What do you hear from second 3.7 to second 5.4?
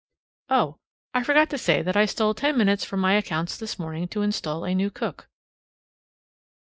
morning to install a new cook.